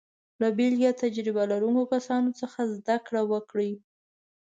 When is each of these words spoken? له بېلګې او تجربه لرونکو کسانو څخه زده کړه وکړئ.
له 0.41 0.47
بېلګې 0.57 0.85
او 0.91 0.99
تجربه 1.03 1.43
لرونکو 1.51 1.83
کسانو 1.93 2.31
څخه 2.41 2.59
زده 2.75 2.95
کړه 3.07 3.21
وکړئ. 3.31 3.71